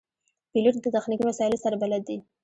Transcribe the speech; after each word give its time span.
پیلوټ 0.51 0.75
د 0.81 0.87
تخنیکي 0.95 1.23
وسایلو 1.29 1.61
سره 1.63 1.75
بلد 1.81 2.03
وي. 2.09 2.17